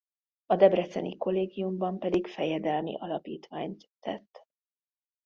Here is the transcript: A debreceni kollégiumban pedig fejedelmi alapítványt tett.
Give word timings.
A 0.45 0.55
debreceni 0.55 1.17
kollégiumban 1.17 1.99
pedig 1.99 2.27
fejedelmi 2.27 2.95
alapítványt 2.99 3.89
tett. 3.99 4.47